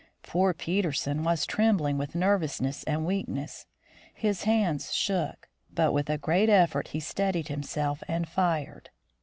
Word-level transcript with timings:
Poor 0.23 0.51
Peterson 0.51 1.23
was 1.23 1.45
trembling 1.45 1.95
with 1.95 2.15
nervousness 2.15 2.83
and 2.85 3.05
weak 3.05 3.27
ness. 3.27 3.67
His 4.15 4.45
hands 4.45 4.95
shook, 4.95 5.47
but 5.71 5.93
with 5.93 6.09
a 6.09 6.17
great 6.17 6.49
effort 6.49 6.87
he 6.87 6.99
steadied 6.99 7.49
himself 7.49 8.01
and 8.07 8.27
fired. 8.27 8.89